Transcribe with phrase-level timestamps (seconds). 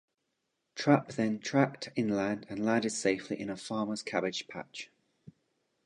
[0.75, 4.89] Trappe then tracked inland, and landed safely in a farmer's cabbage patch.